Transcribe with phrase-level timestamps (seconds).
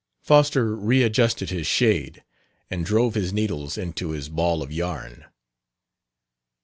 [0.23, 2.23] Foster readjusted his shade,
[2.71, 5.25] and drove his needles into his ball of yarn.